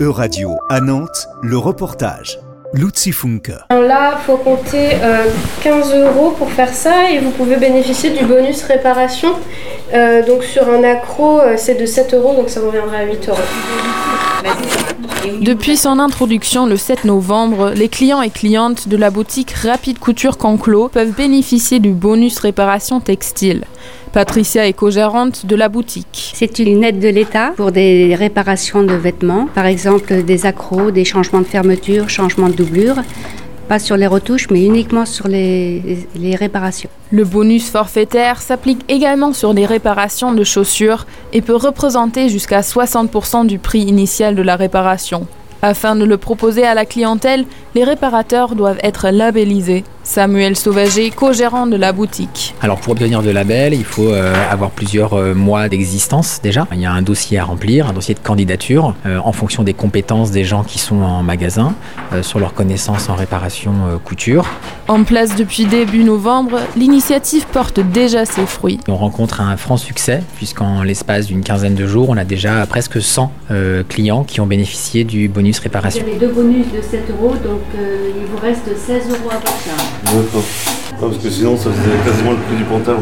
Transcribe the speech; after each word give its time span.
E-Radio 0.00 0.56
à 0.70 0.80
Nantes, 0.80 1.28
le 1.42 1.58
reportage. 1.58 2.38
Luzi 2.72 3.12
Funke. 3.12 3.52
Là, 3.68 4.14
il 4.14 4.24
faut 4.24 4.38
compter 4.38 4.96
15 5.62 5.94
euros 5.94 6.30
pour 6.30 6.50
faire 6.50 6.72
ça 6.72 7.10
et 7.10 7.18
vous 7.18 7.30
pouvez 7.32 7.56
bénéficier 7.56 8.08
du 8.08 8.24
bonus 8.24 8.62
réparation. 8.62 9.34
Euh, 9.92 10.24
donc 10.24 10.44
sur 10.44 10.70
un 10.70 10.84
accro, 10.84 11.40
euh, 11.40 11.56
c'est 11.58 11.74
de 11.74 11.84
7 11.84 12.14
euros, 12.14 12.34
donc 12.34 12.48
ça 12.48 12.60
reviendra 12.60 12.96
à 12.96 13.04
8 13.04 13.28
euros. 13.28 13.38
Depuis 15.40 15.76
son 15.76 15.98
introduction 15.98 16.66
le 16.66 16.76
7 16.76 17.04
novembre, 17.04 17.72
les 17.74 17.88
clients 17.88 18.22
et 18.22 18.30
clientes 18.30 18.88
de 18.88 18.96
la 18.96 19.10
boutique 19.10 19.50
Rapide 19.50 19.98
Couture 19.98 20.38
Conclos 20.38 20.88
peuvent 20.88 21.12
bénéficier 21.12 21.78
du 21.78 21.90
bonus 21.90 22.38
réparation 22.38 23.00
textile. 23.00 23.64
Patricia 24.12 24.66
est 24.66 24.72
co-gérante 24.72 25.44
de 25.46 25.56
la 25.56 25.68
boutique. 25.68 26.32
C'est 26.34 26.58
une 26.58 26.82
aide 26.84 26.98
de 26.98 27.08
l'État 27.08 27.52
pour 27.56 27.70
des 27.70 28.14
réparations 28.14 28.82
de 28.82 28.94
vêtements, 28.94 29.46
par 29.54 29.66
exemple 29.66 30.22
des 30.22 30.46
accros, 30.46 30.90
des 30.90 31.04
changements 31.04 31.40
de 31.40 31.46
fermeture, 31.46 32.08
changements 32.08 32.48
de 32.48 32.54
doublure. 32.54 32.96
Pas 33.70 33.78
sur 33.78 33.96
les 33.96 34.08
retouches, 34.08 34.48
mais 34.50 34.64
uniquement 34.64 35.06
sur 35.06 35.28
les, 35.28 36.08
réparations. 36.36 36.90
Le 37.12 37.24
bonus 37.24 37.70
forfaitaire 37.70 38.42
s'applique 38.42 38.80
également 38.88 39.32
sur 39.32 39.52
les 39.52 39.64
réparations 39.64 40.32
de 40.32 40.42
chaussures 40.42 41.06
et 41.32 41.40
peut 41.40 41.54
représenter 41.54 42.28
jusqu'à 42.28 42.62
60% 42.62 43.46
du 43.46 43.60
prix 43.60 43.82
initial 43.82 44.34
de 44.34 44.42
la 44.42 44.56
réparation. 44.56 45.28
Afin 45.62 45.94
de 45.94 46.04
le 46.04 46.16
proposer 46.16 46.64
à 46.64 46.74
la 46.74 46.84
clientèle, 46.84 47.44
les 47.76 47.84
réparateurs 47.84 48.56
doivent 48.56 48.80
être 48.82 49.10
labellisés. 49.10 49.84
Samuel 50.10 50.56
Sauvager, 50.56 51.10
co-gérant 51.10 51.68
de 51.68 51.76
la 51.76 51.92
boutique. 51.92 52.56
Alors 52.60 52.80
pour 52.80 52.94
obtenir 52.94 53.22
de 53.22 53.30
label, 53.30 53.74
il 53.74 53.84
faut 53.84 54.08
euh, 54.08 54.34
avoir 54.50 54.72
plusieurs 54.72 55.14
euh, 55.14 55.34
mois 55.34 55.68
d'existence 55.68 56.40
déjà. 56.42 56.66
Il 56.72 56.80
y 56.80 56.84
a 56.84 56.90
un 56.90 57.02
dossier 57.02 57.38
à 57.38 57.44
remplir, 57.44 57.86
un 57.86 57.92
dossier 57.92 58.16
de 58.16 58.18
candidature 58.18 58.96
euh, 59.06 59.20
en 59.24 59.30
fonction 59.30 59.62
des 59.62 59.72
compétences 59.72 60.32
des 60.32 60.42
gens 60.42 60.64
qui 60.64 60.80
sont 60.80 61.00
en 61.00 61.22
magasin, 61.22 61.76
sur 62.22 62.40
leurs 62.40 62.54
connaissances 62.54 63.08
en 63.08 63.14
réparation 63.14 63.72
couture. 64.04 64.46
En 64.88 65.04
place 65.04 65.36
depuis 65.36 65.66
début 65.66 66.02
novembre, 66.02 66.58
l'initiative 66.76 67.46
porte 67.46 67.78
déjà 67.78 68.24
ses 68.24 68.46
fruits. 68.46 68.80
On 68.88 68.96
rencontre 68.96 69.40
un 69.40 69.56
franc 69.56 69.76
succès 69.76 70.24
puisqu'en 70.34 70.82
l'espace 70.82 71.26
d'une 71.26 71.44
quinzaine 71.44 71.76
de 71.76 71.86
jours, 71.86 72.08
on 72.08 72.16
a 72.16 72.24
déjà 72.24 72.66
presque 72.66 73.00
100 73.00 73.30
clients 73.88 74.24
qui 74.24 74.40
ont 74.40 74.46
bénéficié 74.46 75.04
du 75.04 75.28
bonus 75.28 75.60
réparation. 75.60 76.02
Vous 76.02 76.10
avez 76.10 76.18
deux 76.18 76.32
bonus 76.32 76.66
de 76.74 76.82
7 76.82 77.10
euros, 77.10 77.36
donc 77.36 77.60
il 77.74 78.26
vous 78.26 78.38
reste 78.38 78.76
16 78.76 79.10
euros 79.10 79.30
à 79.30 79.36
partir. 79.36 79.99
D'accord. 80.04 80.42
parce 81.00 81.18
que 81.18 81.30
sinon, 81.30 81.56
ça 81.56 81.70
faisait 81.70 81.96
quasiment 82.04 82.32
le 82.32 82.36
prix 82.38 82.56
du 82.56 82.64
pantalon. 82.64 83.00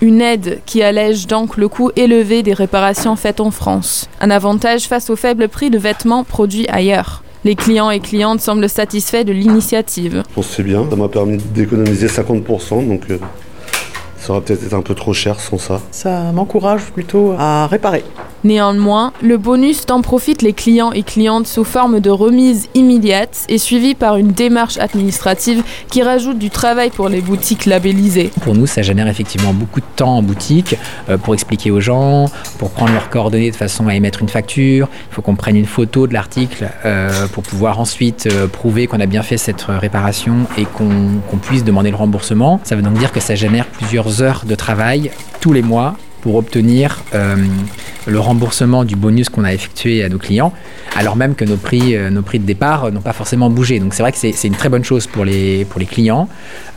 Une 0.00 0.20
aide 0.20 0.60
qui 0.66 0.82
allège 0.82 1.26
donc 1.26 1.56
le 1.56 1.68
coût 1.68 1.90
élevé 1.96 2.42
des 2.42 2.52
réparations 2.52 3.16
faites 3.16 3.40
en 3.40 3.50
France. 3.50 4.08
Un 4.20 4.30
avantage 4.30 4.86
face 4.88 5.08
au 5.08 5.16
faible 5.16 5.48
prix 5.48 5.70
de 5.70 5.78
vêtements 5.78 6.22
produits 6.22 6.68
ailleurs. 6.68 7.22
Les 7.44 7.54
clients 7.54 7.90
et 7.90 8.00
clientes 8.00 8.40
semblent 8.40 8.68
satisfaits 8.68 9.24
de 9.24 9.32
l'initiative. 9.32 10.22
Je 10.28 10.34
pense 10.34 10.48
que 10.48 10.54
c'est 10.54 10.62
bien, 10.62 10.84
ça 10.90 10.96
m'a 10.96 11.08
permis 11.08 11.38
d'économiser 11.38 12.08
50%, 12.08 12.86
donc 12.88 13.02
euh, 13.10 13.18
ça 14.18 14.32
aurait 14.32 14.42
peut-être 14.42 14.64
été 14.64 14.74
un 14.74 14.82
peu 14.82 14.94
trop 14.94 15.14
cher 15.14 15.40
sans 15.40 15.56
ça. 15.56 15.80
Ça 15.92 16.32
m'encourage 16.32 16.82
plutôt 16.92 17.34
à 17.38 17.66
réparer. 17.66 18.04
Néanmoins, 18.44 19.12
le 19.22 19.38
bonus 19.38 19.86
dont 19.86 20.02
profitent 20.02 20.42
les 20.42 20.52
clients 20.52 20.92
et 20.92 21.02
clientes 21.02 21.46
sous 21.46 21.64
forme 21.64 22.00
de 22.00 22.10
remise 22.10 22.68
immédiate 22.74 23.44
est 23.48 23.58
suivi 23.58 23.94
par 23.94 24.16
une 24.16 24.28
démarche 24.28 24.78
administrative 24.78 25.62
qui 25.90 26.02
rajoute 26.02 26.38
du 26.38 26.50
travail 26.50 26.90
pour 26.90 27.08
les 27.08 27.20
boutiques 27.20 27.66
labellisées. 27.66 28.30
Pour 28.42 28.54
nous, 28.54 28.66
ça 28.66 28.82
génère 28.82 29.08
effectivement 29.08 29.52
beaucoup 29.52 29.80
de 29.80 29.86
temps 29.96 30.16
en 30.16 30.22
boutique 30.22 30.76
euh, 31.08 31.18
pour 31.18 31.34
expliquer 31.34 31.70
aux 31.70 31.80
gens, 31.80 32.26
pour 32.58 32.70
prendre 32.70 32.92
leurs 32.92 33.10
coordonnées 33.10 33.50
de 33.50 33.56
façon 33.56 33.88
à 33.88 33.94
émettre 33.94 34.22
une 34.22 34.28
facture. 34.28 34.88
Il 35.10 35.14
faut 35.14 35.22
qu'on 35.22 35.36
prenne 35.36 35.56
une 35.56 35.66
photo 35.66 36.06
de 36.06 36.12
l'article 36.12 36.68
euh, 36.84 37.26
pour 37.28 37.42
pouvoir 37.42 37.80
ensuite 37.80 38.28
euh, 38.30 38.46
prouver 38.46 38.86
qu'on 38.86 39.00
a 39.00 39.06
bien 39.06 39.22
fait 39.22 39.38
cette 39.38 39.62
réparation 39.62 40.46
et 40.56 40.64
qu'on 40.64 41.38
puisse 41.42 41.64
demander 41.64 41.90
le 41.90 41.96
remboursement. 41.96 42.60
Ça 42.64 42.76
veut 42.76 42.82
donc 42.82 42.94
dire 42.94 43.12
que 43.12 43.20
ça 43.20 43.34
génère 43.34 43.66
plusieurs 43.66 44.22
heures 44.22 44.44
de 44.46 44.54
travail 44.54 45.10
tous 45.40 45.52
les 45.52 45.62
mois 45.62 45.96
pour 46.22 46.36
obtenir 46.36 47.02
le 48.06 48.18
remboursement 48.20 48.84
du 48.84 48.96
bonus 48.96 49.28
qu'on 49.28 49.44
a 49.44 49.52
effectué 49.52 50.02
à 50.04 50.08
nos 50.08 50.18
clients, 50.18 50.52
alors 50.96 51.16
même 51.16 51.34
que 51.34 51.44
nos 51.44 51.56
prix, 51.56 51.96
euh, 51.96 52.10
nos 52.10 52.22
prix 52.22 52.38
de 52.38 52.46
départ 52.46 52.90
n'ont 52.92 53.00
pas 53.00 53.12
forcément 53.12 53.50
bougé. 53.50 53.78
Donc 53.78 53.94
c'est 53.94 54.02
vrai 54.02 54.12
que 54.12 54.18
c'est 54.18 54.44
une 54.44 54.54
très 54.54 54.68
bonne 54.68 54.84
chose 54.84 55.06
pour 55.06 55.24
les, 55.24 55.66
clients. 55.90 56.28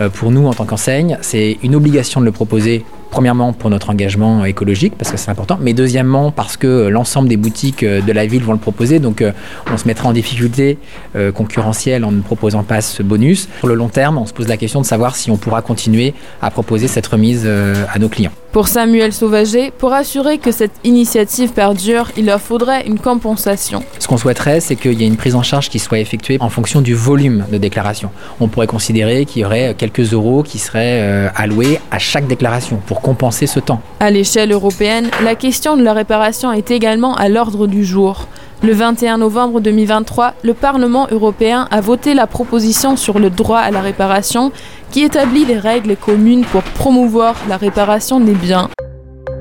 Euh, 0.00 0.08
pour 0.08 0.30
nous, 0.30 0.46
en 0.46 0.54
tant 0.54 0.64
qu'enseigne, 0.64 1.18
c'est 1.20 1.58
une 1.62 1.74
obligation 1.74 2.20
de 2.20 2.26
le 2.26 2.32
proposer 2.32 2.84
Premièrement 3.10 3.54
pour 3.54 3.70
notre 3.70 3.88
engagement 3.88 4.44
écologique, 4.44 4.92
parce 4.98 5.10
que 5.10 5.16
c'est 5.16 5.30
important, 5.30 5.58
mais 5.60 5.72
deuxièmement 5.72 6.30
parce 6.30 6.58
que 6.58 6.88
l'ensemble 6.88 7.28
des 7.28 7.38
boutiques 7.38 7.82
euh, 7.82 8.02
de 8.02 8.12
la 8.12 8.26
ville 8.26 8.42
vont 8.42 8.52
le 8.52 8.58
proposer, 8.58 8.98
donc 8.98 9.22
euh, 9.22 9.32
on 9.72 9.78
se 9.78 9.86
mettra 9.86 10.08
en 10.08 10.12
difficulté 10.12 10.78
euh, 11.16 11.32
concurrentielle 11.32 12.04
en 12.04 12.12
ne 12.12 12.20
proposant 12.20 12.64
pas 12.64 12.82
ce 12.82 13.02
bonus. 13.02 13.48
Pour 13.60 13.68
le 13.68 13.74
long 13.74 13.88
terme, 13.88 14.18
on 14.18 14.26
se 14.26 14.34
pose 14.34 14.46
la 14.48 14.58
question 14.58 14.80
de 14.82 14.86
savoir 14.86 15.16
si 15.16 15.30
on 15.30 15.38
pourra 15.38 15.62
continuer 15.62 16.12
à 16.42 16.50
proposer 16.50 16.86
cette 16.86 17.06
remise 17.06 17.46
à 17.46 17.98
nos 17.98 18.08
clients. 18.08 18.32
Pour 18.52 18.66
Samuel 18.66 19.12
Sauvager, 19.12 19.70
pour 19.76 19.92
assurer 19.92 20.38
que 20.38 20.52
cette 20.52 20.72
initiative 20.82 21.52
perdure, 21.52 22.10
il 22.16 22.24
leur 22.24 22.40
faudrait 22.40 22.86
une 22.86 22.98
compensation. 22.98 23.82
Ce 23.98 24.08
qu'on 24.08 24.16
souhaiterait, 24.16 24.60
c'est 24.60 24.74
qu'il 24.74 24.98
y 24.98 25.04
ait 25.04 25.06
une 25.06 25.18
prise 25.18 25.34
en 25.34 25.42
charge 25.42 25.68
qui 25.68 25.78
soit 25.78 25.98
effectuée 25.98 26.38
en 26.40 26.48
fonction 26.48 26.80
du 26.80 26.94
volume 26.94 27.44
de 27.52 27.58
déclaration. 27.58 28.10
On 28.40 28.48
pourrait 28.48 28.66
considérer 28.66 29.26
qu'il 29.26 29.42
y 29.42 29.44
aurait 29.44 29.74
quelques 29.76 30.14
euros 30.14 30.42
qui 30.42 30.58
seraient 30.58 31.30
alloués 31.36 31.78
à 31.90 31.98
chaque 31.98 32.26
déclaration 32.26 32.80
pour 32.86 33.02
compenser 33.02 33.46
ce 33.46 33.60
temps. 33.60 33.82
À 34.00 34.10
l'échelle 34.10 34.50
européenne, 34.50 35.10
la 35.22 35.34
question 35.34 35.76
de 35.76 35.82
la 35.82 35.92
réparation 35.92 36.50
est 36.50 36.70
également 36.70 37.14
à 37.16 37.28
l'ordre 37.28 37.66
du 37.66 37.84
jour. 37.84 38.28
Le 38.62 38.72
21 38.72 39.18
novembre 39.18 39.60
2023, 39.60 40.34
le 40.42 40.52
Parlement 40.52 41.06
européen 41.12 41.68
a 41.70 41.80
voté 41.80 42.12
la 42.12 42.26
proposition 42.26 42.96
sur 42.96 43.20
le 43.20 43.30
droit 43.30 43.60
à 43.60 43.70
la 43.70 43.80
réparation 43.80 44.50
qui 44.90 45.02
établit 45.02 45.44
les 45.44 45.58
règles 45.58 45.96
communes 45.96 46.44
pour 46.44 46.62
promouvoir 46.62 47.36
la 47.48 47.56
réparation 47.56 48.18
des 48.18 48.34
biens. 48.34 48.68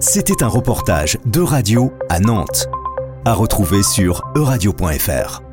C'était 0.00 0.42
un 0.42 0.48
reportage 0.48 1.16
de 1.26 1.40
radio 1.40 1.92
à 2.08 2.18
Nantes, 2.18 2.66
à 3.24 3.34
retrouver 3.34 3.84
sur 3.84 4.22
euradio.fr. 4.34 5.43